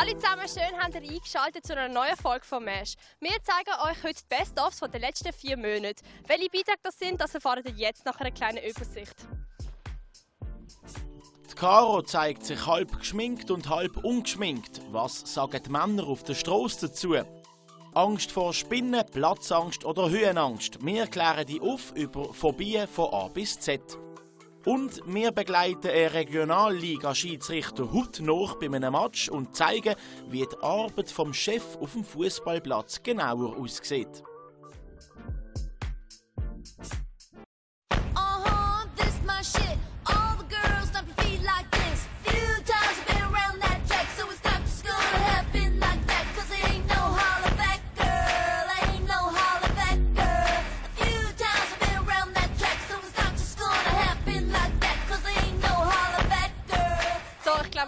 alle 0.00 0.16
zusammen 0.16 0.48
schön 0.48 0.80
habt 0.80 0.94
ihr 0.94 1.02
eingeschaltet 1.02 1.66
zu 1.66 1.76
einer 1.76 1.92
neuen 1.92 2.16
Folge 2.16 2.46
von 2.46 2.64
Mesh. 2.64 2.94
Wir 3.20 3.36
zeigen 3.42 3.70
euch 3.82 4.02
heute 4.02 4.22
die 4.22 4.34
Best-ofs 4.34 4.80
der 4.80 4.98
letzten 4.98 5.30
vier 5.30 5.58
Monate. 5.58 6.02
Welche 6.26 6.48
Beiträge 6.48 6.78
das 6.82 6.98
sind, 6.98 7.20
das 7.20 7.34
erfahrt 7.34 7.66
ihr 7.66 7.74
jetzt 7.76 8.06
nach 8.06 8.18
einer 8.18 8.30
kleinen 8.30 8.64
Übersicht. 8.64 9.14
Die 11.50 11.54
Caro 11.54 12.00
zeigt 12.00 12.46
sich 12.46 12.66
halb 12.66 12.98
geschminkt 12.98 13.50
und 13.50 13.68
halb 13.68 14.02
ungeschminkt. 14.02 14.80
Was 14.90 15.34
sagen 15.34 15.62
die 15.62 15.70
Männer 15.70 16.06
auf 16.06 16.22
der 16.22 16.34
Straße 16.34 16.88
dazu? 16.88 17.16
Angst 17.92 18.32
vor 18.32 18.54
Spinnen, 18.54 19.04
Platzangst 19.04 19.84
oder 19.84 20.08
Höhenangst. 20.08 20.82
Wir 20.82 21.08
klären 21.08 21.46
die 21.46 21.60
auf 21.60 21.92
über 21.94 22.32
Phobien 22.32 22.88
von 22.88 23.12
A 23.12 23.28
bis 23.28 23.60
Z. 23.60 23.82
Und 24.66 25.00
wir 25.06 25.32
begleiten 25.32 25.88
einen 25.88 26.08
Regionalliga-Schiedsrichter 26.08 27.90
hautnah 27.92 28.54
bei 28.60 28.66
einem 28.66 28.92
Match 28.92 29.30
und 29.30 29.56
zeigen, 29.56 29.94
wie 30.28 30.46
die 30.46 30.62
Arbeit 30.62 31.10
vom 31.10 31.32
Chef 31.32 31.76
auf 31.80 31.92
dem 31.92 32.04
Fußballplatz 32.04 33.02
genauer 33.02 33.56
aussieht. 33.56 34.22
Uh-huh, 38.14 38.86
this 38.96 39.18
my 39.24 39.42
shit. 39.42 39.79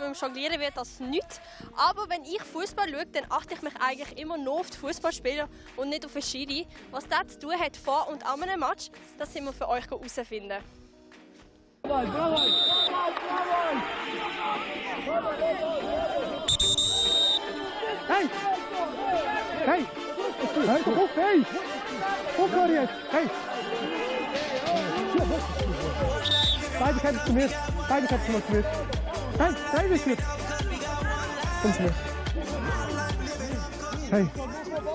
So, 0.03 0.11
ich 0.11 0.19
glaube, 0.19 0.35
im 0.35 0.35
Jonglieren 0.35 0.61
wird 0.61 0.77
das 0.77 1.01
nichts. 1.01 1.41
Aber 1.77 2.09
wenn 2.09 2.23
ich 2.25 2.43
Fußball 2.43 2.89
schaue, 2.89 3.07
dann 3.07 3.25
achte 3.31 3.55
ich 3.55 3.63
mich 3.63 3.75
eigentlich 3.81 4.19
immer 4.19 4.37
nur 4.37 4.61
auf 4.61 4.71
die 4.71 4.79
Fußballspieler 4.79 5.49
und 5.77 5.91
nicht 5.91 6.05
auf 6.05 6.13
den 6.13 6.23
Schiri. 6.23 6.67
Was 6.91 7.07
das 7.09 7.35
zu 7.35 7.41
tun 7.41 7.59
hat 7.59 7.77
vor 7.77 8.09
und 8.09 8.27
an 8.27 8.43
einem 8.43 8.61
Match, 8.61 8.91
das 9.19 9.33
sind 9.33 9.45
wir 9.45 9.53
für 9.53 9.69
euch 9.69 9.89
herausfinden. 9.89 10.63
Hey! 18.09 18.29
Hey! 19.65 19.87
Hey, 20.67 20.81
op, 20.87 21.11
hey! 21.15 21.45
Op, 22.39 22.51
Marius! 22.51 22.89
Hey! 23.11 23.31
Beide 26.79 26.99
kämpfen 26.99 27.27
zu 27.27 27.33
mir! 27.33 27.51
Beide 27.89 28.07
kämpfen 28.07 28.33
mal 28.33 28.45
zu 28.45 28.53
mir! 28.53 29.02
Hey, 29.39 29.53
hey, 29.73 29.89
bis 29.89 30.05
jetzt! 30.05 30.23
Komm 31.63 31.73
zu 31.73 31.83
mir! 31.83 31.95
Hey! 34.11 34.29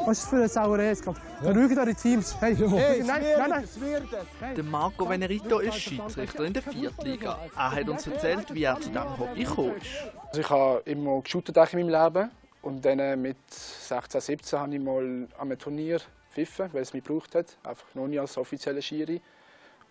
Was 0.05 0.19
ist 0.19 0.29
für 0.29 0.35
eine 0.35 0.47
Sauerei 0.47 0.87
jetzt 0.87 1.03
gerade? 1.03 1.19
Schaut 1.43 1.77
eure 1.77 1.95
Teams! 1.95 2.35
Hey! 2.39 2.55
hey 2.55 3.03
nein, 3.03 3.23
nein, 3.37 3.49
nein! 3.49 4.55
Der 4.55 4.63
Marco 4.63 5.09
Venerito 5.09 5.59
ist 5.59 5.79
Schiedsrichter 5.79 6.45
in 6.45 6.53
der 6.53 6.63
Viertliga. 6.63 7.39
Er 7.55 7.71
hat 7.71 7.89
uns 7.89 8.07
erzählt, 8.07 8.53
wie 8.53 8.63
er 8.63 8.79
zu 8.79 8.89
diesem 8.89 9.19
Hobby 9.19 9.43
gekommen 9.43 9.77
ist. 9.77 9.87
Also 10.27 10.41
ich 10.41 10.49
habe 10.49 10.81
immer 10.85 11.21
geshootet 11.21 11.57
in 11.57 11.79
meinem 11.79 12.03
Leben. 12.03 12.31
Und 12.61 12.83
dann 12.85 12.99
äh, 12.99 13.15
mit 13.15 13.37
16, 13.49 14.21
17 14.21 14.59
habe 14.59 14.75
ich 14.75 14.81
mal 14.81 15.03
an 15.03 15.29
einem 15.39 15.57
Turnier 15.57 16.01
pfiffen, 16.31 16.69
weil 16.73 16.81
es 16.81 16.93
mich 16.93 17.03
gebraucht 17.03 17.33
hat. 17.35 17.57
Einfach 17.63 17.87
noch 17.95 18.07
nie 18.07 18.19
als 18.19 18.37
offizieller 18.37 18.81
Schiri. 18.81 19.21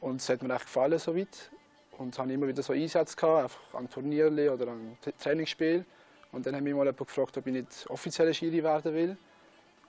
Und 0.00 0.20
es 0.20 0.28
hat 0.28 0.42
mir 0.42 0.54
echt 0.54 0.66
gefallen 0.66 0.98
soweit. 0.98 1.50
Und 1.98 2.18
habe 2.18 2.32
immer 2.32 2.46
wieder 2.46 2.62
so 2.62 2.72
Einsätze 2.72 3.16
gehabt, 3.16 3.44
einfach 3.44 3.74
an 3.78 3.88
Turnieren 3.88 4.38
oder 4.50 4.68
an 4.68 4.98
Trainingsspielen. 5.18 5.86
Und 6.32 6.44
dann 6.44 6.54
hat 6.54 6.62
mich 6.62 6.74
mal 6.74 6.80
jemand 6.84 6.98
gefragt, 6.98 7.38
ob 7.38 7.46
ich 7.46 7.52
nicht 7.52 7.86
offizieller 7.88 8.34
Schiri 8.34 8.62
werden 8.62 8.92
will. 8.94 9.16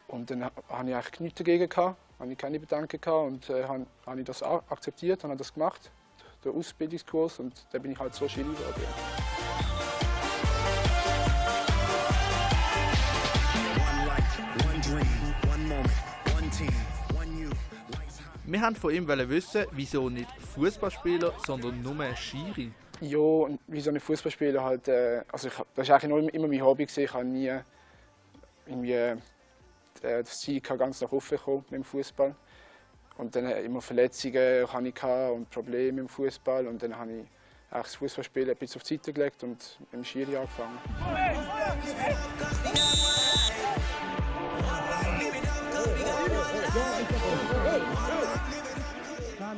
Und 0.08 0.30
dann 0.32 0.46
ha- 0.46 0.52
habe 0.70 0.90
ich 0.90 0.96
eigentlich 0.96 1.20
nichts 1.20 1.38
dagegen 1.40 1.68
gehabt, 1.68 1.98
habe 2.20 2.32
ich 2.32 2.38
keine 2.38 2.60
Bedenken 2.60 3.02
gehabt 3.02 3.28
und 3.28 3.50
äh, 3.50 3.66
habe, 3.66 3.86
habe 4.06 4.20
ich 4.22 4.26
das 4.26 4.42
akzeptiert 4.42 5.22
und 5.26 5.32
habe 5.32 5.38
das 5.38 5.54
gemacht, 5.54 5.92
den 6.46 6.56
Ausbildungskurs 6.56 7.40
und 7.40 7.66
dann 7.74 7.82
bin 7.82 7.92
ich 7.92 8.00
halt 8.00 8.14
so 8.14 8.26
Schiri 8.30 8.46
geworden. 8.46 9.37
Wir 18.58 18.64
haben 18.64 18.76
von 18.76 18.92
ihm 18.92 19.08
wissen, 19.08 19.68
wieso 19.74 20.10
nicht 20.10 20.32
Fußballspieler, 20.56 21.32
sondern 21.46 21.80
nur 21.80 22.16
Schiri. 22.16 22.72
Ja, 23.02 23.20
und 23.20 23.60
wie 23.68 23.80
so 23.80 23.92
ein 23.92 24.00
Fußballspieler 24.00 24.64
halt, 24.64 24.88
äh, 24.88 25.22
also 25.32 25.50
ich, 25.50 25.54
das 25.76 25.88
war 25.90 26.04
eigentlich 26.04 26.34
immer 26.34 26.48
mein 26.48 26.64
Hobby 26.64 26.88
gewesen. 26.88 27.04
Ich 27.04 27.14
habe 27.14 27.24
nie 27.24 27.54
irgendwie 28.66 28.94
äh, 28.94 29.16
das 30.02 30.40
Ziel 30.40 30.60
gehabt, 30.60 30.80
ganz 30.80 31.02
nach 31.02 31.12
oben 31.12 31.38
kommen 31.38 31.66
mit 31.70 31.74
dem 31.74 31.84
Fußball. 31.84 32.34
Und 33.20 33.36
dann 33.36 33.46
äh, 33.46 33.62
immer 33.62 33.80
Verletzungen 33.80 34.74
hatte 34.74 34.88
ich 34.88 34.96
gehabt 34.96 35.36
und 35.36 35.52
Probleme 35.52 36.02
im 36.02 36.10
Fußball 36.10 36.66
und 36.66 36.82
dann 36.82 36.98
habe 36.98 37.12
ich 37.12 37.18
eigentlich 37.70 37.84
das 37.84 37.96
Fußballspielen 37.96 38.50
ein 38.50 38.58
bisschen 38.58 38.82
auf 38.82 38.88
die 38.88 38.96
Seite 38.96 39.14
gelegt 39.14 39.44
und 39.44 39.78
mit 39.82 39.94
dem 39.94 40.04
Schiri 40.04 40.36
angefangen. 40.36 40.80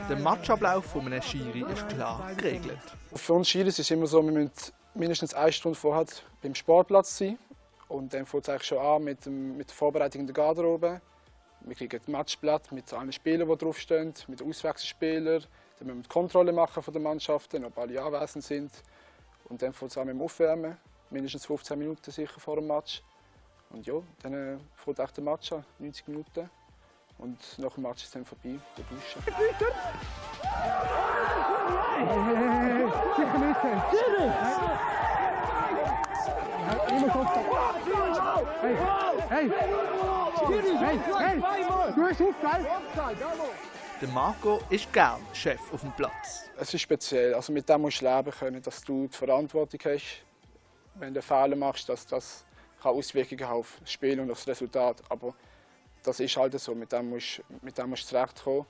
Der 0.09 0.17
Matchablauf 0.17 0.85
von 0.85 1.05
einem 1.05 1.21
Schiri 1.21 1.63
ist 1.71 1.87
klar 1.87 2.33
geregelt. 2.35 2.79
Für 3.13 3.33
uns 3.33 3.47
Schiris 3.47 3.77
ist 3.77 3.85
es 3.85 3.91
immer 3.91 4.07
so, 4.07 4.23
wir 4.23 4.31
müssen 4.31 4.51
mindestens 4.95 5.35
eine 5.35 5.51
Stunde 5.51 5.77
vorher 5.77 6.07
beim 6.41 6.55
Sportplatz 6.55 7.19
sein. 7.19 7.37
Und 7.87 8.11
dann 8.11 8.25
fängt 8.25 8.43
es 8.45 8.49
eigentlich 8.49 8.63
schon 8.63 8.79
an 8.79 9.03
mit, 9.03 9.23
dem, 9.27 9.55
mit 9.55 9.69
der 9.69 9.75
Vorbereitung 9.75 10.21
in 10.21 10.25
der 10.25 10.33
Garderobe. 10.33 10.99
Wir 11.61 11.75
kriegen 11.75 12.01
ein 12.07 12.11
Matchblatt 12.11 12.71
mit 12.71 12.91
allen 12.91 13.11
Spielern, 13.11 13.47
die 13.47 13.55
draufstehen, 13.55 14.15
mit 14.27 14.39
den 14.39 14.49
Auswechselspielern. 14.49 15.45
Dann 15.77 15.87
müssen 15.87 15.99
wir 15.99 16.03
die 16.03 16.09
Kontrolle 16.09 16.53
machen 16.53 16.81
von 16.81 16.91
den 16.91 17.03
Mannschaften, 17.03 17.63
ob 17.63 17.77
alle 17.77 18.01
anwesend 18.01 18.43
sind. 18.43 18.71
Und 19.47 19.61
dann 19.61 19.73
fängt 19.73 19.91
es 19.91 19.97
an 19.99 20.07
mit 20.07 20.15
dem 20.15 20.23
Aufwärmen, 20.23 20.75
mindestens 21.11 21.45
15 21.45 21.77
Minuten 21.77 22.09
sicher 22.09 22.39
vor 22.39 22.55
dem 22.55 22.65
Match. 22.65 23.03
Und 23.69 23.85
ja, 23.85 24.01
dann 24.23 24.33
äh, 24.33 24.57
fängt 24.75 24.99
auch 24.99 25.11
der 25.11 25.23
Match 25.23 25.51
an, 25.51 25.63
90 25.77 26.07
Minuten. 26.07 26.49
Und 27.19 27.37
nach 27.59 27.73
dem 27.73 27.83
Match 27.83 28.03
ist 28.03 28.07
es 28.07 28.11
dann 28.11 28.25
vorbei, 28.25 28.57
der 28.77 28.85
Duschen. 28.85 29.21
Hey! 38.59 38.73
Hey! 39.29 39.51
Hey! 40.79 40.99
Hey! 41.17 41.41
Du 41.95 42.07
hast 42.07 42.19
geil! 42.41 42.67
Der 44.01 44.07
Marco 44.09 44.61
ist 44.69 44.91
gern 44.93 45.19
Chef 45.33 45.59
auf 45.73 45.81
dem 45.81 45.91
Platz. 45.91 46.49
Es 46.57 46.73
ist 46.73 46.81
speziell. 46.81 47.33
Also 47.33 47.51
mit 47.51 47.67
dem 47.67 47.81
musst 47.81 48.01
du 48.01 48.05
leben 48.05 48.31
können, 48.31 48.61
dass 48.61 48.81
du 48.81 49.07
die 49.07 49.17
Verantwortung 49.17 49.79
hast. 49.83 50.23
Wenn 50.95 51.13
du 51.13 51.21
Fehler 51.21 51.57
machst, 51.57 51.89
dass 51.89 52.07
das 52.07 52.45
kann 52.81 52.93
Auswirkungen 52.93 53.43
auf 53.43 53.77
das 53.81 53.91
Spiel 53.91 54.19
und 54.21 54.31
auf 54.31 54.37
das 54.37 54.47
Resultat. 54.47 55.01
Aber 55.09 55.33
das 56.09 56.19
ist 56.19 56.35
halt 56.35 56.59
so. 56.59 56.73
Mit 56.75 56.91
dem 56.91 57.09
musst, 57.09 57.41
mit 57.61 57.77
dem 57.77 57.89
musst 57.89 58.03
du 58.03 58.07
zurechtkommen. 58.07 58.65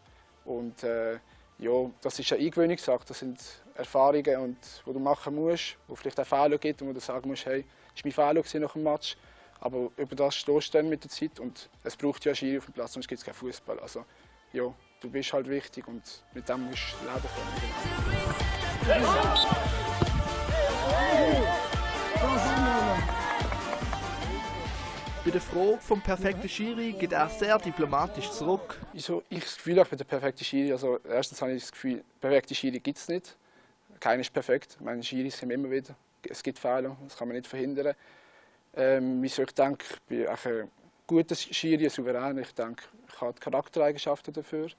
Und 0.45 0.83
äh, 0.83 1.19
ja, 1.57 1.89
das 2.01 2.19
ist 2.19 2.31
eine 2.33 2.41
Eingewöhnungssache. 2.41 3.05
Das 3.07 3.19
sind 3.19 3.39
Erfahrungen, 3.75 4.38
und, 4.38 4.57
die 4.85 4.94
du 4.94 5.00
machen 5.00 5.35
musst, 5.35 5.77
wo 5.88 5.95
vielleicht 5.95 6.19
auch 6.19 6.27
Fehler 6.27 6.57
gibt 6.57 6.81
und 6.81 6.89
wo 6.89 6.94
du 6.94 7.00
sagen 7.00 7.29
musst, 7.29 7.45
hey, 7.45 7.66
das 7.95 8.17
war 8.17 8.33
mein 8.33 8.44
Fehler 8.44 8.66
nach 8.66 8.73
dem 8.73 8.83
Match. 8.83 9.17
Aber 9.61 9.89
über 9.97 10.16
das 10.16 10.35
stehst 10.35 10.73
du 10.73 10.77
dann 10.77 10.89
mit 10.89 11.03
der 11.03 11.11
Zeit 11.11 11.39
und 11.39 11.69
es 11.83 11.95
braucht 11.97 12.23
ja 12.25 12.33
Schiri 12.33 12.57
auf 12.59 12.66
dem 12.66 12.73
Platz, 12.73 12.94
sonst 12.94 13.07
gibt 13.07 13.19
es 13.19 13.25
keinen 13.25 13.35
Fußball. 13.35 13.79
Also 13.79 14.06
ja, 14.53 14.73
du 15.01 15.09
bist 15.09 15.33
halt 15.33 15.50
wichtig 15.50 15.88
und 15.88 16.24
mit 16.33 16.47
dem 16.47 16.69
musst 16.69 16.95
du 17.01 17.06
leben 17.06 17.27
können. 18.85 19.79
Bei 25.30 25.34
der 25.34 25.42
Frage 25.42 25.78
vom 25.81 26.02
perfekten 26.02 26.50
Schiri 26.50 26.92
geht 26.94 27.12
er 27.12 27.30
sehr 27.30 27.56
diplomatisch 27.60 28.31
zurück. 28.31 28.80
Wieso 28.94 29.22
ich 29.30 29.42
das 29.42 29.58
Gefühl 29.58 29.78
habe, 29.78 29.88
bin 29.88 29.98
der 30.00 30.06
perfekte 30.06 30.44
Schiri. 30.44 30.72
Also 30.72 30.98
erstens 31.08 31.40
habe 31.40 31.52
ich 31.52 31.62
das 31.62 31.72
Gefühl, 31.72 32.04
perfekte 32.20 32.56
Schiri 32.56 32.80
gibt 32.80 32.98
es 32.98 33.08
nicht. 33.08 33.38
Keiner 34.00 34.22
ist 34.22 34.34
perfekt. 34.34 34.78
Meine 34.81 35.04
Schiris 35.04 35.40
haben 35.40 35.52
immer 35.52 35.70
wieder. 35.70 35.94
Es 36.28 36.42
gibt 36.42 36.58
Fehler, 36.58 36.98
das 37.04 37.16
kann 37.16 37.28
man 37.28 37.38
nicht 37.38 37.46
verhindern. 37.46 37.94
Ähm, 38.76 39.24
ich 39.24 39.36
denke, 39.36 39.86
ich 39.88 40.02
bin 40.08 40.28
auch 40.28 40.46
ein 40.46 40.72
guter 41.06 41.36
Schiri, 41.36 41.84
ein 41.84 41.92
Souverän. 41.92 42.40
Ich 42.40 42.56
denke, 42.56 42.86
ich 43.08 43.22
habe 43.22 43.34
die 43.34 43.40
Charaktereigenschaften 43.40 44.34
dafür. 44.34 44.70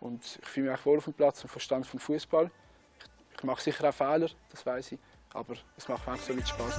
Und 0.00 0.24
ich 0.24 0.48
fühle 0.48 0.70
mich 0.70 0.80
auch 0.80 0.86
wohl 0.86 0.96
auf 0.96 1.04
dem 1.04 1.12
Platz 1.12 1.42
und 1.42 1.50
Verstand 1.50 1.86
vom 1.86 2.00
Fußball. 2.00 2.50
Ich, 2.98 3.36
ich 3.36 3.44
mache 3.44 3.60
sicher 3.62 3.86
auch 3.86 3.92
Fehler, 3.92 4.30
das 4.48 4.64
weiß 4.64 4.92
ich. 4.92 4.98
Aber 5.34 5.56
es 5.76 5.86
macht 5.88 6.06
mir 6.06 6.14
einfach 6.14 6.26
so 6.26 6.32
mit 6.32 6.48
Spaß. 6.48 6.78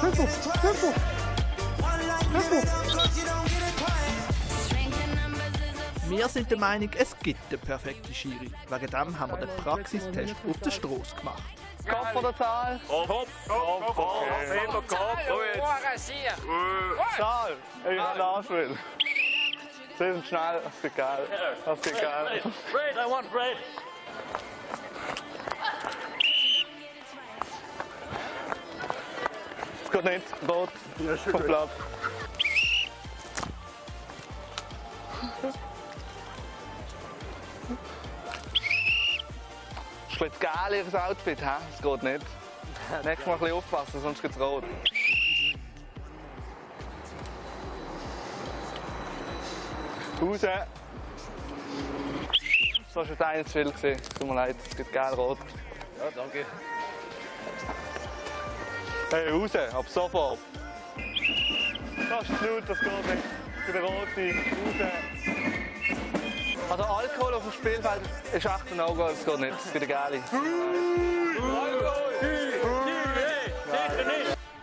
Tempo! 0.00 0.28
Tempo! 0.60 0.92
Tempo! 2.32 2.62
Wir 6.08 6.28
sind 6.28 6.50
der 6.50 6.58
Meinung, 6.58 6.90
es 6.96 7.16
gibt 7.18 7.52
den 7.52 7.60
perfekten 7.60 8.14
Schiri. 8.14 8.50
Wegen 8.68 8.86
dem 8.86 9.18
haben 9.18 9.32
wir 9.32 9.38
den 9.38 9.56
Praxistest 9.62 10.36
auf 10.48 10.58
der 10.64 10.70
Straße 10.70 11.16
gemacht. 11.16 11.42
Kopf 11.86 12.16
oder 12.16 12.36
Zahl? 12.36 12.80
Kopf, 12.88 13.28
Kopf, 13.48 13.86
Kopf. 13.94 14.26
Immer 14.64 14.82
Kopf. 14.82 15.18
Oh, 15.30 15.40
jetzt. 15.42 16.12
Zahl. 17.16 17.56
Ich 17.90 17.96
kann 17.98 18.18
nachspielen. 18.18 18.78
Sie 19.98 20.04
sind 20.04 20.26
schnell, 20.26 20.60
das 20.62 20.80
geht 20.80 20.96
geil. 20.96 21.26
Das 21.64 21.82
geht 21.82 22.00
geil. 22.00 22.40
Fred, 22.70 22.94
I 22.94 23.10
want 23.10 23.26
Fred. 23.32 23.56
Es 29.98 30.04
geht 30.04 30.12
nicht. 30.12 30.48
Rot. 30.48 30.70
Vom 31.30 31.42
Platz. 31.42 31.70
Ist 40.08 40.22
ein 40.22 40.30
bisschen 40.30 40.40
geil, 40.40 40.84
Ihr 40.92 41.04
Outfit, 41.04 41.40
hä? 41.40 41.50
Es 41.74 41.82
geht 41.82 42.02
nicht. 42.02 42.26
Nächstes 43.04 43.26
Mal 43.26 43.32
ein 43.34 43.38
bisschen 43.40 43.56
aufpassen, 43.56 44.00
sonst 44.00 44.22
geht's 44.22 44.38
rot. 44.38 44.64
Raus. 50.20 50.40
Das 50.40 50.66
war 52.94 53.04
schon 53.04 53.20
einer 53.20 53.44
zu 53.44 53.52
viel. 53.52 53.64
gewesen. 53.70 54.02
Tut 54.18 54.28
mir 54.28 54.34
leid, 54.34 54.56
es 54.68 54.76
gibt 54.76 54.92
geil 54.92 55.14
rot. 55.14 55.38
Ja, 55.98 56.10
danke. 56.14 56.46
Hey, 59.10 59.30
raus, 59.30 59.56
ab 59.56 59.86
sofort. 59.88 60.38
Das 62.10 62.22
ist 62.22 62.42
laut, 62.42 62.62
das 62.68 62.78
geht 62.78 63.06
nicht. 63.06 63.24
Für 63.64 63.72
den 63.72 63.82
Roten, 63.82 64.38
raus. 64.50 64.92
Also 66.68 66.84
Alkohol 66.84 67.34
auf 67.34 67.42
dem 67.42 67.52
Spielfeld 67.52 68.02
ist 68.34 68.44
echt 68.44 68.70
ein 68.70 68.76
No-Go, 68.76 69.08
das 69.08 69.24
geht 69.24 69.40
nicht. 69.40 69.52
Das 69.54 69.72
gibt 69.72 69.76
eine 69.76 69.86
geile. 69.86 70.22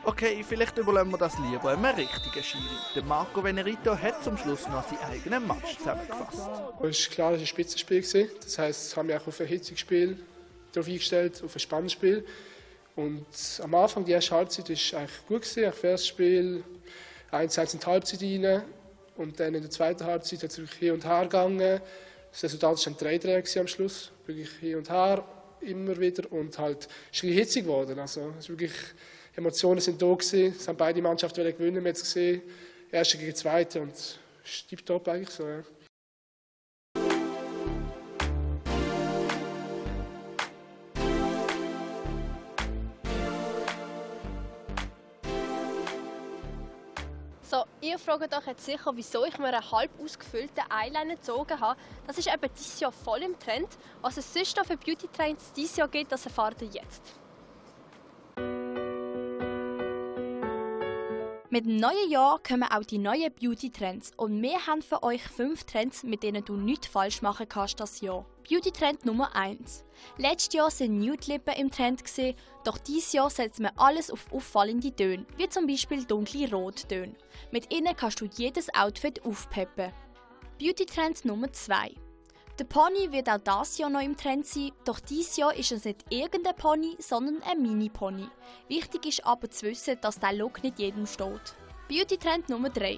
Okay, 0.04 0.46
vielleicht 0.48 0.78
überlassen 0.78 1.10
wir 1.10 1.18
das 1.18 1.34
lieber 1.40 1.72
einem 1.72 1.86
richtigen 1.86 2.44
Schiri. 2.44 2.64
Der 2.94 3.02
Marco 3.02 3.44
Venerito 3.44 3.98
hat 3.98 4.24
zum 4.24 4.38
Schluss 4.38 4.68
noch 4.68 4.88
seinen 4.88 5.12
eigenen 5.12 5.48
Match 5.48 5.76
zusammengefasst. 5.80 6.38
Es 6.38 6.40
war 6.40 6.52
klar, 6.80 6.92
es 6.92 7.18
war 7.18 7.32
ein 7.32 7.48
Spitzenspiel. 7.48 8.30
Das 8.44 8.60
heisst, 8.60 8.92
ich 8.92 8.96
habe 8.96 9.08
mich 9.08 9.18
auch 9.18 9.26
auf 9.26 9.40
ein 9.42 9.48
Hitzespiel 9.48 10.24
eingestellt, 10.76 11.42
auf 11.44 11.56
ein 11.56 11.60
spannendes 11.60 11.94
Spiel. 11.94 12.24
Und 12.96 13.26
am 13.62 13.76
Anfang, 13.76 14.06
die 14.06 14.14
erste 14.14 14.36
Halbzeit, 14.36 14.70
war 14.70 15.00
eigentlich 15.00 15.28
gut. 15.28 15.42
Gewesen. 15.42 15.64
Das 15.64 15.84
erste 15.84 16.08
Spiel 16.08 16.64
1-1 17.32 17.74
in 17.74 17.80
die 17.80 17.86
Halbzeit 17.86 18.22
rein. 18.22 18.64
Und 19.18 19.40
dann 19.40 19.54
in 19.54 19.62
der 19.62 19.72
zweiten 19.72 20.06
Halbzeit 20.06 20.44
hat 20.44 20.52
es 20.52 20.58
wirklich 20.58 20.80
hin 20.80 20.92
und 20.92 21.06
her 21.06 21.24
gegangen. 21.24 21.82
Das 22.32 22.44
Resultat 22.44 22.86
war 22.86 22.94
dann 22.94 23.20
3-3 23.20 23.20
gewesen 23.20 23.60
am 23.60 23.68
Schluss. 23.68 24.12
Wirklich 24.26 24.50
hin 24.60 24.76
und 24.76 24.90
her, 24.90 25.24
immer 25.62 25.98
wieder. 26.00 26.32
Und 26.32 26.58
halt, 26.58 26.88
es 27.12 27.24
ist 27.24 27.30
hitzig 27.30 27.64
geworden. 27.64 27.98
Also, 28.00 28.34
es 28.38 28.50
wirklich, 28.50 28.74
Emotionen 29.36 29.82
sind 29.82 30.02
da 30.02 30.14
gewesen. 30.14 30.56
Es 30.58 30.68
haben 30.68 30.78
beide 30.78 31.02
Mannschaften 31.02 31.44
wollen 31.44 31.58
gewinnen, 31.58 31.84
wir 31.84 31.90
haben 31.90 31.96
es 31.96 32.02
gesehen. 32.02 32.42
Erste 32.92 33.18
gegen 33.18 33.36
Zweite 33.36 33.82
und 33.82 33.94
es 33.94 34.20
ist 34.46 34.92
eigentlich 35.08 35.30
so, 35.30 35.48
ja. 35.48 35.64
Ihr 47.96 48.00
fragt 48.00 48.36
euch 48.36 48.48
jetzt 48.48 48.66
sicher, 48.66 48.92
wieso 48.94 49.24
ich 49.24 49.38
mir 49.38 49.48
einen 49.48 49.72
halb 49.72 49.90
ausgefüllten 50.04 50.64
Eyeliner 50.70 51.16
gezogen 51.16 51.58
habe. 51.60 51.80
Das 52.06 52.18
ist 52.18 52.28
eben 52.28 52.54
dieses 52.54 52.80
Jahr 52.82 52.92
voll 52.92 53.24
im 53.24 53.40
Trend. 53.40 53.70
Was 54.02 54.18
es 54.18 54.34
sonst 54.34 54.58
noch 54.58 54.66
für 54.66 54.76
Beauty 54.76 55.08
Trends 55.08 55.54
dieses 55.54 55.78
Jahr 55.78 55.88
gibt, 55.88 56.12
das 56.12 56.26
erfahrt 56.26 56.62
ihr 56.62 56.68
jetzt. 56.68 57.02
Mit 61.56 61.68
dem 61.68 61.78
neuen 61.78 62.12
Jahr 62.12 62.38
kommen 62.46 62.69
auch 62.69 62.84
die 62.84 62.98
neuen 62.98 63.31
Beauty-Trends 63.31 64.12
und 64.18 64.42
wir 64.42 64.68
haben 64.68 64.81
für 64.81 65.04
euch 65.04 65.24
fünf 65.24 65.63
Trends, 65.63 66.04
mit 66.04 66.22
denen 66.22 66.44
du 66.44 66.57
nichts 66.57 66.88
falsch 66.88 67.22
machen 67.22 67.48
kannst 67.48 67.80
das 67.80 68.02
Jahr. 68.02 68.25
Beauty-Trend 68.50 69.06
Nummer 69.06 69.34
1. 69.34 69.86
Letztes 70.18 70.54
Jahr 70.54 70.69
sind 70.69 71.00
Nude-Lippen 71.00 71.54
im 71.54 71.72
Trend, 71.72 72.04
gewesen, 72.04 72.36
doch 72.66 72.78
dieses 72.78 73.13
Jahr 73.13 73.30
setzt 73.30 73.62
man 73.62 73.72
alles 73.78 74.12
auf 74.12 74.30
auffallende 74.34 74.94
Töne, 74.94 75.25
wie 75.38 75.48
zum 75.48 75.66
Beispiel 75.66 76.04
dunkle 76.04 76.52
Rottöne. 76.52 77.16
Mit 77.52 77.74
ihnen 77.74 77.96
kannst 77.96 78.19
du 78.19 78.25
jedes 78.25 78.68
Outfit 78.75 79.24
aufpeppen. 79.24 79.94
Beauty-Trend 80.60 81.24
Nummer 81.24 81.54
2. 81.54 81.96
Der 82.57 82.63
Pony 82.63 83.12
wird 83.12 83.28
auch 83.28 83.38
dieses 83.38 83.80
Jahr 83.80 83.90
noch 83.90 84.00
im 84.00 84.16
Trend 84.16 84.46
sein, 84.46 84.72
doch 84.86 85.02
dieses 85.02 85.36
Jahr 85.36 85.54
ist 85.54 85.74
es 85.74 85.84
nicht 85.84 86.06
irgendein 86.10 86.56
Pony, 86.56 86.96
sondern 87.00 87.44
ein 87.44 87.62
Mini-Pony. 87.62 88.30
Wichtig 88.69 89.07
ist 89.07 89.25
aber 89.25 89.50
zu 89.52 89.66
wissen, 89.66 89.98
dass 90.00 90.19
der 90.19 90.31
Look 90.31 90.63
nicht 90.63 90.80
jedem 90.80 91.06
steht. 91.06 91.54
Beauty-Trend 91.90 92.48
Nummer 92.48 92.69
3. 92.69 92.98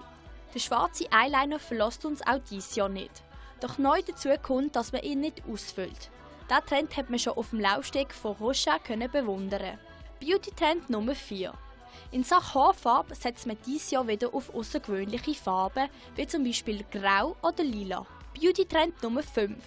Der 0.53 0.59
schwarze 0.59 1.11
Eyeliner 1.11 1.57
verlässt 1.57 2.05
uns 2.05 2.21
auch 2.21 2.37
dieses 2.37 2.75
Jahr 2.75 2.87
nicht. 2.87 3.23
Doch 3.59 3.79
neu 3.79 3.99
dazu 4.03 4.29
kommt, 4.43 4.75
dass 4.75 4.91
man 4.91 5.01
ihn 5.01 5.21
nicht 5.21 5.41
ausfüllt. 5.51 6.11
Diesen 6.51 6.65
Trend 6.67 6.95
hat 6.95 7.09
man 7.09 7.17
schon 7.17 7.33
auf 7.33 7.49
dem 7.49 7.59
Laufsteg 7.59 8.13
von 8.13 8.35
Rocha 8.35 8.77
können 8.77 9.09
bewundern. 9.09 9.79
Beauty-Trend 10.19 10.91
Nummer 10.91 11.15
4. 11.15 11.51
In 12.11 12.23
Sachen 12.23 12.61
Haarfarbe 12.61 13.15
setzt 13.15 13.47
man 13.47 13.57
dieses 13.65 13.89
Jahr 13.89 14.07
wieder 14.07 14.31
auf 14.35 14.53
außergewöhnliche 14.53 15.33
Farben, 15.33 15.89
wie 16.15 16.27
zum 16.27 16.43
Beispiel 16.43 16.85
Grau 16.91 17.35
oder 17.41 17.63
Lila. 17.63 18.05
Beauty-Trend 18.39 19.01
Nummer 19.01 19.23
5. 19.23 19.57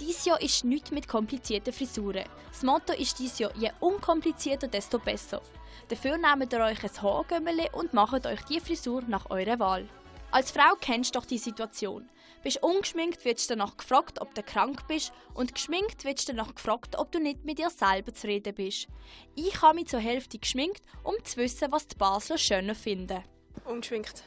Dieses 0.00 0.24
Jahr 0.24 0.40
ist 0.42 0.64
nichts 0.64 0.90
mit 0.90 1.06
komplizierten 1.06 1.72
Frisuren. 1.72 2.24
Das 2.50 2.64
Motto 2.64 2.92
ist 2.94 3.16
dieses 3.20 3.38
Jahr 3.38 3.52
je 3.56 3.70
unkomplizierter, 3.78 4.66
desto 4.66 4.98
besser. 4.98 5.40
Dafür 5.86 6.18
nehmt 6.18 6.52
ihr 6.52 6.64
euch 6.64 6.82
ein 6.82 7.02
Haargömmeli 7.02 7.68
und 7.72 7.94
macht 7.94 8.26
euch 8.26 8.42
die 8.42 8.58
Frisur 8.58 9.02
nach 9.02 9.30
eurer 9.30 9.60
Wahl. 9.60 9.88
Als 10.32 10.50
Frau 10.50 10.74
kennst 10.80 11.14
du 11.14 11.20
doch 11.20 11.26
die 11.26 11.38
Situation. 11.38 12.08
Bist 12.42 12.60
ungeschminkt, 12.60 13.24
wirst 13.24 13.48
du 13.48 13.54
danach 13.54 13.76
gefragt, 13.76 14.20
ob 14.20 14.34
du 14.34 14.42
krank 14.42 14.88
bist 14.88 15.12
und 15.34 15.54
geschminkt 15.54 16.04
wirst 16.04 16.28
du 16.28 16.32
danach 16.32 16.52
gefragt, 16.56 16.98
ob 16.98 17.12
du 17.12 17.20
nicht 17.20 17.44
mit 17.44 17.60
dir 17.60 17.70
selber 17.70 18.12
zufrieden 18.12 18.52
bist. 18.52 18.88
Ich 19.36 19.62
habe 19.62 19.76
mich 19.76 19.86
zur 19.86 20.00
Hälfte 20.00 20.40
geschminkt, 20.40 20.82
um 21.04 21.14
zu 21.22 21.36
wissen, 21.36 21.70
was 21.70 21.86
die 21.86 21.96
Basler 21.96 22.36
schöner 22.36 22.74
finden. 22.74 23.22
Ungeschminkt. 23.64 24.24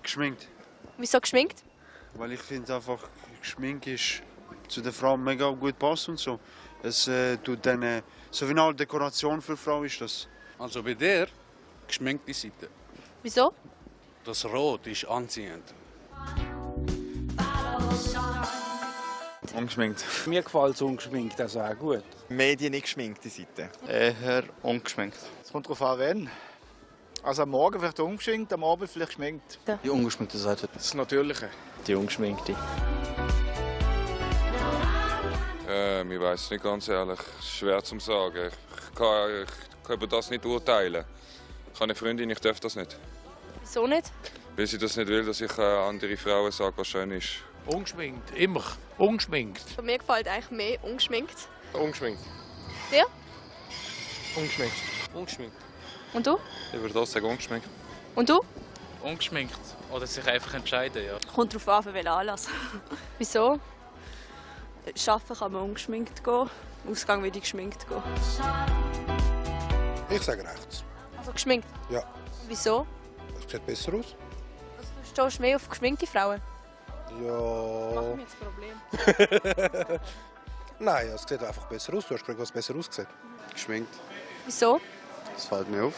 Geschminkt. 0.00 0.46
Wieso 0.96 1.18
geschminkt? 1.18 1.64
Weil 2.16 2.32
ich 2.32 2.40
finde 2.40 2.74
einfach, 2.74 2.98
Geschmink 3.40 3.86
ist 3.86 4.22
zu 4.68 4.80
der 4.80 4.92
Frau 4.92 5.16
mega 5.16 5.50
gut 5.50 5.78
passt 5.78 6.08
und 6.08 6.18
so. 6.18 6.38
Es 6.82 7.08
äh, 7.08 7.36
tut 7.38 7.64
dann, 7.66 7.82
äh, 7.82 8.02
so 8.30 8.46
wie 8.46 8.50
eine 8.50 8.62
Art 8.62 8.78
Dekoration 8.78 9.40
für 9.40 9.56
Frau 9.56 9.82
ist 9.84 10.00
das. 10.00 10.28
Also 10.58 10.82
bei 10.82 10.94
der 10.94 11.28
geschminkte 11.86 12.32
Seite. 12.32 12.68
Wieso? 13.22 13.52
Das 14.24 14.44
Rot 14.44 14.86
ist 14.86 15.06
anziehend. 15.06 15.74
Ungeschminkt. 19.54 20.04
Mir 20.26 20.42
gefällt 20.42 20.74
es 20.74 20.82
ungeschminkt, 20.82 21.40
also 21.40 21.60
auch 21.60 21.78
gut. 21.78 22.02
Medien 22.28 22.72
nicht 22.72 22.84
geschminkte 22.84 23.28
Seite. 23.28 23.70
Eher 23.86 24.44
ungeschminkt. 24.62 25.18
Es 25.42 25.52
kommt 25.52 25.66
darauf 25.66 25.82
an, 25.82 25.98
wenn. 25.98 26.30
Also 27.22 27.42
am 27.42 27.50
Morgen 27.50 27.78
vielleicht 27.78 28.00
ungeschminkt, 28.00 28.52
am 28.52 28.64
Abend 28.64 28.90
vielleicht 28.90 29.10
geschminkt. 29.10 29.58
Die 29.82 29.90
ungeschminkte 29.90 30.38
Seite. 30.38 30.68
Das 30.74 30.92
Natürliche. 30.94 31.48
Die 31.86 31.94
ungeschminkte. 31.94 32.54
Ähm, 35.68 36.12
ich 36.12 36.20
weiß 36.20 36.50
nicht 36.50 36.62
ganz 36.62 36.88
ehrlich. 36.88 37.18
Schwer 37.42 37.82
zu 37.82 37.98
sagen. 37.98 38.50
Ich 38.50 38.94
kann, 38.94 39.42
ich 39.42 39.84
kann 39.86 39.96
über 39.96 40.06
das 40.06 40.30
nicht 40.30 40.44
urteilen. 40.46 41.04
Ich 41.72 41.74
habe 41.74 41.84
eine 41.84 41.94
Freundin, 41.94 42.30
ich 42.30 42.38
darf 42.40 42.60
das 42.60 42.76
nicht. 42.76 42.96
Wieso 43.60 43.86
nicht? 43.86 44.10
Weil 44.56 44.66
sie 44.66 44.78
das 44.78 44.96
nicht 44.96 45.08
will, 45.08 45.24
dass 45.24 45.40
ich 45.40 45.58
äh, 45.58 45.62
andere 45.62 46.16
Frauen 46.16 46.52
sage, 46.52 46.74
was 46.76 46.86
schön 46.86 47.10
ist. 47.10 47.36
Ungeschminkt, 47.66 48.36
immer. 48.36 48.62
Ungeschminkt. 48.98 49.62
Für 49.74 49.82
mir 49.82 49.98
gefällt 49.98 50.28
eigentlich 50.28 50.50
mehr 50.50 50.84
ungeschminkt. 50.84 51.48
Ungeschminkt. 51.72 52.22
Dir? 52.90 53.06
Ungeschminkt. 54.36 54.76
Ungeschminkt. 55.12 55.56
Und 56.12 56.26
du? 56.26 56.38
Ich 56.72 56.80
würde 56.80 56.94
das 56.94 57.10
sagen, 57.10 57.26
ungeschminkt. 57.26 57.66
Und 58.14 58.28
du? 58.28 58.40
Ungeschminkt. 59.04 59.58
Oder 59.92 60.06
sich 60.06 60.26
einfach 60.26 60.54
entscheiden, 60.54 61.04
ja. 61.04 61.18
Kommt 61.34 61.52
darauf 61.52 61.68
an, 61.68 61.82
für 61.82 61.94
welchen 61.94 62.08
Anlass. 62.08 62.48
Wieso? 63.18 63.60
Arbeiten 65.06 65.34
kann 65.38 65.52
man 65.52 65.62
ungeschminkt 65.62 66.24
gehen, 66.24 66.50
Ausgang 66.90 67.22
will 67.22 67.34
ich 67.34 67.42
geschminkt 67.42 67.86
gehen. 67.88 68.02
Ich 70.10 70.22
sage 70.22 70.42
rechts. 70.42 70.84
Also 71.16 71.32
geschminkt? 71.32 71.68
Ja. 71.90 72.02
Wieso? 72.48 72.86
Das 73.34 73.50
sieht 73.50 73.66
besser 73.66 73.94
aus. 73.94 74.14
Du 74.16 75.08
stehst 75.08 75.40
mehr 75.40 75.56
auf 75.56 75.68
geschminkte 75.68 76.06
Frauen. 76.06 76.40
Ja. 77.22 77.92
Mach 77.94 78.16
mir 78.16 78.24
das 78.24 78.34
Problem. 78.34 80.00
Nein, 80.78 81.08
es 81.08 81.22
sieht 81.22 81.42
einfach 81.42 81.66
besser 81.66 81.94
aus. 81.94 82.06
Du 82.06 82.14
hast 82.14 82.24
gerade 82.24 82.38
was 82.38 82.52
besser 82.52 82.74
ausgesehen. 82.74 83.08
Geschminkt. 83.52 83.94
Wieso? 84.44 84.80
Das 85.34 85.46
fällt 85.46 85.68
mir 85.70 85.84
auf. 85.84 85.94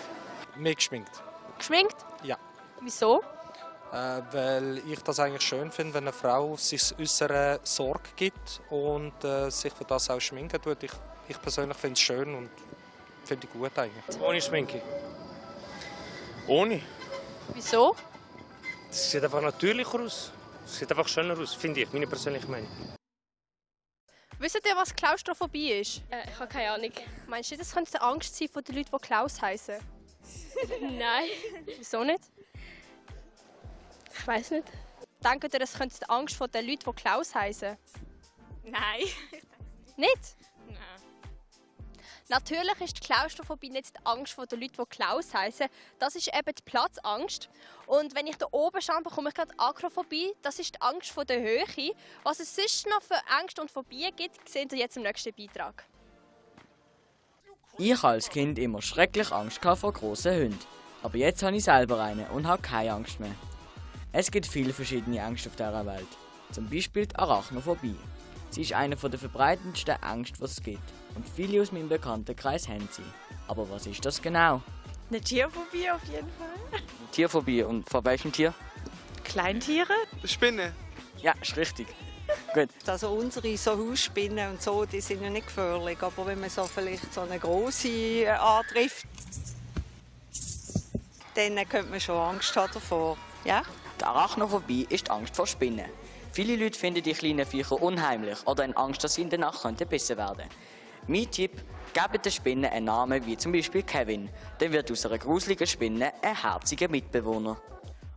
Mehr 0.56 0.74
geschminkt. 0.74 1.22
Geschminkt? 1.58 1.96
Ja. 2.22 2.36
Wieso? 2.80 3.22
Äh, 3.92 4.22
weil 4.32 4.82
ich 4.86 5.00
das 5.00 5.20
eigentlich 5.20 5.42
schön 5.42 5.70
finde, 5.70 5.94
wenn 5.94 6.04
eine 6.04 6.12
Frau 6.12 6.52
auf 6.52 6.60
sich 6.60 6.94
Äußere 6.98 7.60
Sorge 7.62 8.10
gibt 8.16 8.60
und 8.70 9.24
äh, 9.24 9.50
sich 9.50 9.72
für 9.72 9.84
das 9.84 10.10
auch 10.10 10.20
schminken 10.20 10.60
tut. 10.60 10.82
Ich, 10.82 10.92
ich 11.28 11.40
persönlich 11.40 11.76
finde 11.76 11.94
es 11.94 12.00
schön 12.00 12.34
und 12.34 12.50
finde 13.24 13.46
ich 13.46 13.52
gut 13.52 13.78
eigentlich. 13.78 14.20
Ohne 14.20 14.40
Schminke. 14.40 14.82
Ohne. 16.46 16.82
Wieso? 17.54 17.96
Das 18.88 19.10
sieht 19.10 19.24
einfach 19.24 19.40
natürlicher 19.40 20.00
aus. 20.00 20.32
Es 20.64 20.78
sieht 20.78 20.90
einfach 20.90 21.08
schöner 21.08 21.38
aus, 21.38 21.54
finde 21.54 21.80
ich, 21.80 21.92
meine 21.92 22.06
persönliche 22.06 22.48
Meinung. 22.48 22.68
Wisst 24.38 24.60
ihr, 24.66 24.76
was 24.76 24.94
Klaustrophobie 24.94 25.72
ist? 25.72 26.02
Äh, 26.10 26.28
ich 26.28 26.38
habe 26.38 26.48
keine 26.48 26.70
Ahnung. 26.72 26.92
Meinst 27.26 27.50
du, 27.52 27.56
das 27.56 27.72
könnte 27.72 27.92
die 27.92 27.98
Angst 27.98 28.36
sein 28.36 28.48
von 28.48 28.62
den 28.62 28.74
Leuten, 28.74 28.90
die 28.92 29.06
Klaus 29.06 29.40
heißen? 29.40 29.76
Nein. 30.80 31.28
Wieso 31.78 32.04
nicht? 32.04 32.20
Ich 34.26 34.28
weiß 34.28 34.50
nicht. 34.50 34.64
Denkt 35.22 35.54
ihr, 35.54 35.60
das 35.60 35.74
könnte 35.74 36.00
die 36.00 36.10
Angst 36.10 36.34
von 36.34 36.50
den 36.50 36.66
Leuten, 36.66 36.82
die 36.84 37.00
Klaus 37.00 37.32
heißen? 37.32 37.76
Nein. 38.64 39.04
Nicht? 39.96 40.36
Nein. 40.66 40.76
Natürlich 42.28 42.80
ist 42.80 42.96
die 42.96 43.06
Klaustrophobie 43.06 43.70
nicht 43.70 43.96
die 43.96 44.04
Angst 44.04 44.32
von 44.32 44.48
den 44.48 44.60
Leuten, 44.60 44.82
die 44.82 44.96
Klaus 44.96 45.32
heißen. 45.32 45.68
Das 46.00 46.16
ist 46.16 46.26
eben 46.26 46.52
die 46.52 46.62
Platzangst. 46.64 47.48
Und 47.86 48.16
wenn 48.16 48.26
ich 48.26 48.36
da 48.36 48.46
oben 48.50 48.82
schaue, 48.82 49.00
bekomme 49.00 49.28
ich 49.28 49.34
gerade 49.36 49.54
Akrophobie. 49.58 50.34
Das 50.42 50.58
ist 50.58 50.74
die 50.74 50.82
Angst 50.82 51.12
vor 51.12 51.24
der 51.24 51.40
Höhe. 51.40 51.94
Was 52.24 52.40
es 52.40 52.52
sonst 52.52 52.88
noch 52.88 53.02
für 53.02 53.20
Ängste 53.40 53.60
und 53.60 53.70
Phobien 53.70 54.10
gibt, 54.16 54.48
sehen 54.48 54.68
Sie 54.68 54.80
jetzt 54.80 54.96
im 54.96 55.04
nächsten 55.04 55.32
Beitrag. 55.34 55.84
Ich 57.78 57.92
hatte 57.94 58.08
als 58.08 58.28
Kind 58.28 58.58
immer 58.58 58.82
schrecklich 58.82 59.30
Angst 59.30 59.60
vor 59.62 59.92
grossen 59.92 60.34
Hunden. 60.34 60.58
Aber 61.04 61.16
jetzt 61.16 61.44
habe 61.44 61.54
ich 61.54 61.62
selber 61.62 62.02
eine 62.02 62.28
und 62.30 62.48
habe 62.48 62.60
keine 62.60 62.92
Angst 62.92 63.20
mehr. 63.20 63.36
Es 64.18 64.30
gibt 64.30 64.46
viele 64.46 64.72
verschiedene 64.72 65.18
Ängste 65.18 65.50
auf 65.50 65.56
dieser 65.56 65.84
Welt. 65.84 66.06
Zum 66.50 66.70
Beispiel 66.70 67.04
die 67.04 67.14
Arachnophobie. 67.16 67.96
Sie 68.48 68.62
ist 68.62 68.72
eine 68.72 68.96
der 68.96 69.18
verbreitendsten 69.18 69.96
Ängste, 70.02 70.38
die 70.38 70.44
es 70.44 70.62
gibt. 70.62 70.90
Und 71.14 71.28
viele 71.28 71.60
aus 71.60 71.70
meinem 71.70 71.90
Bekanntenkreis 71.90 72.66
haben 72.66 72.88
sie. 72.90 73.02
Aber 73.46 73.68
was 73.68 73.84
ist 73.84 74.06
das 74.06 74.22
genau? 74.22 74.62
Eine 75.10 75.20
Tierphobie 75.20 75.90
auf 75.90 76.02
jeden 76.04 76.30
Fall. 76.38 76.80
Tierphobie. 77.12 77.62
Und 77.62 77.90
vor 77.90 78.02
welchem 78.06 78.32
Tier? 78.32 78.54
Kleintiere? 79.22 79.92
Spinne. 80.24 80.72
Ja, 81.20 81.34
ist 81.42 81.54
richtig. 81.58 81.88
Gut. 82.54 82.70
Also 82.86 83.10
unsere 83.10 83.54
so 83.58 83.72
Hausspinnen 83.72 84.52
und 84.52 84.62
so, 84.62 84.86
die 84.86 85.02
sind 85.02 85.22
ja 85.22 85.28
nicht 85.28 85.48
gefährlich. 85.48 85.98
Aber 86.00 86.26
wenn 86.26 86.40
man 86.40 86.48
so 86.48 86.64
vielleicht 86.64 87.12
so 87.12 87.20
eine 87.20 87.38
große 87.38 87.88
äh, 87.88 88.28
antrifft, 88.28 89.04
dann 91.34 91.56
könnte 91.68 91.90
man 91.90 92.00
schon 92.00 92.16
Angst 92.16 92.56
haben 92.56 92.72
davor. 92.72 93.18
Ja? 93.44 93.62
Arachnophobie 94.06 94.86
ist 94.88 95.08
die 95.08 95.10
Angst 95.10 95.34
vor 95.34 95.46
Spinnen. 95.46 95.90
Viele 96.32 96.56
Leute 96.56 96.78
finden 96.78 97.02
die 97.02 97.12
kleinen 97.12 97.44
Viecher 97.44 97.82
unheimlich 97.82 98.38
oder 98.46 98.62
haben 98.62 98.76
Angst, 98.76 99.02
dass 99.02 99.14
sie 99.14 99.22
in 99.22 99.30
der 99.30 99.40
Nacht 99.40 99.62
könnten 99.62 99.78
gebissen 99.78 100.16
werden. 100.16 100.44
Mein 101.08 101.30
Tipp, 101.30 101.60
gebt 101.92 102.24
den 102.24 102.32
Spinnen 102.32 102.70
einen 102.70 102.86
Namen 102.86 103.24
wie 103.26 103.36
zum 103.36 103.52
Beispiel 103.52 103.82
Kevin. 103.82 104.28
Dann 104.58 104.72
wird 104.72 104.92
aus 104.92 105.06
einer 105.06 105.18
gruseligen 105.18 105.66
Spinne 105.66 106.12
ein 106.22 106.40
herziger 106.40 106.88
Mitbewohner. 106.88 107.56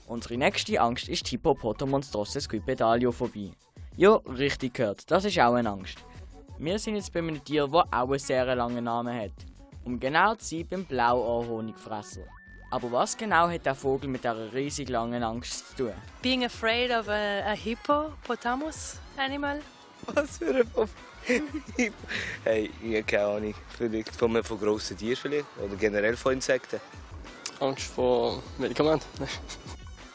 Unsere 0.06 0.38
nächste 0.38 0.80
Angst 0.80 1.10
ist 1.10 1.26
die 1.26 1.32
Hippopotamonstrose 1.32 2.42
Squipedaliophobie. 2.42 3.54
Ja, 3.96 4.16
richtig 4.16 4.76
gehört, 4.76 5.10
das 5.10 5.26
ist 5.26 5.40
auch 5.40 5.54
eine 5.54 5.70
Angst. 5.70 5.98
Wir 6.58 6.78
sind 6.78 6.98
jetzt 6.98 7.14
bei 7.14 7.20
einem 7.20 7.44
Tier, 7.44 7.68
das 7.68 7.86
auch 7.92 8.10
einen 8.10 8.20
sehr 8.20 8.56
langen 8.56 8.84
Namen 8.84 9.18
hat. 9.18 9.32
Um 9.86 10.00
genau 10.00 10.36
zu 10.36 10.58
sein, 10.58 10.68
beim 10.70 10.86
Blauohrhonigfresser. 10.86 12.26
Aber 12.72 12.92
was 12.92 13.18
genau 13.18 13.50
hat 13.50 13.66
der 13.66 13.74
Vogel 13.76 14.08
mit 14.10 14.24
dieser 14.24 14.54
riesig 14.54 14.90
langen 14.90 15.24
Angst 15.24 15.70
zu 15.70 15.86
tun? 15.86 15.94
Being 16.22 16.46
afraid 16.46 16.92
of 16.92 17.08
a, 17.10 17.40
a 17.52 17.54
hippopotamus 17.54 18.98
animal. 19.18 19.60
Was 20.14 20.38
für 20.38 20.56
ein 20.56 20.68
Pop 20.70 20.90
Hey, 22.44 22.70
ich 22.82 22.94
habe 22.94 23.04
keine 23.04 23.26
Ahnung. 23.26 23.54
Vielleicht 23.78 24.16
von, 24.16 24.32
einem- 24.32 24.44
von 24.44 24.60
grossen 24.60 24.98
Tieren 24.98 25.18
vielleicht. 25.18 25.46
Oder 25.62 25.76
generell 25.76 26.16
von 26.16 26.34
Insekten. 26.34 26.80
Angst 27.60 27.86
vor 27.88 28.42
Medikamenten? 28.58 29.06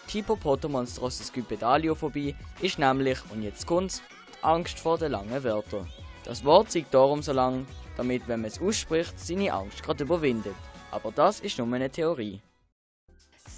Die 0.08 0.18
Hippopotamonstrose 0.18 1.25
Squipedaliophobie 1.25 2.37
ist 2.61 2.78
nämlich, 2.78 3.18
und 3.30 3.42
jetzt 3.42 3.66
kommt's, 3.66 4.00
Angst 4.42 4.78
vor 4.78 4.96
den 4.99 5.11
langen 5.12 5.42
Wörtern. 5.42 5.88
Das 6.25 6.44
Wort 6.44 6.70
zeigt 6.70 6.94
darum 6.94 7.20
so 7.23 7.32
lang, 7.32 7.66
damit, 7.96 8.26
wenn 8.28 8.40
man 8.42 8.49
es 8.50 8.61
ausspricht, 8.61 9.18
seine 9.18 9.52
Angst 9.52 9.82
gerade 9.82 10.04
überwindet. 10.04 10.54
Aber 10.94 11.10
das 11.10 11.40
ist 11.40 11.58
nur 11.58 11.66
eine 11.74 11.90
Theorie. 11.90 12.40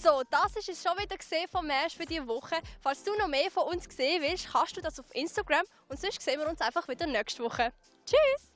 So, 0.03 0.23
das 0.31 0.57
ist 0.57 0.71
es 0.71 0.83
schon 0.83 0.97
wieder 0.99 1.19
gesehen 1.19 1.47
vom 1.51 1.69
für 1.95 2.07
diese 2.07 2.27
Woche. 2.27 2.57
Falls 2.81 3.05
du 3.05 3.15
noch 3.19 3.29
mehr 3.29 3.51
von 3.51 3.65
uns 3.65 3.85
sehen 3.95 4.23
willst, 4.23 4.49
kannst 4.51 4.75
du 4.77 4.81
das 4.81 4.99
auf 4.99 5.15
Instagram 5.15 5.65
und 5.89 6.01
sonst 6.01 6.23
sehen 6.23 6.41
wir 6.41 6.49
uns 6.49 6.63
einfach 6.63 6.89
wieder 6.89 7.07
nächste 7.07 7.45
Woche. 7.45 7.73
Tschüss! 8.07 8.56